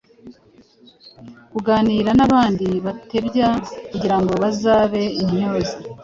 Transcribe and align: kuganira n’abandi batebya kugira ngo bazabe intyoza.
kuganira 1.51 2.11
n’abandi 2.15 2.67
batebya 2.85 3.49
kugira 3.91 4.15
ngo 4.21 4.33
bazabe 4.41 5.01
intyoza. 5.21 5.75